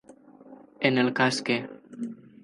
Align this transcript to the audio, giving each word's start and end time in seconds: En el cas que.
En 0.89 0.97
el 1.03 1.11
cas 1.19 1.37
que. 1.49 1.59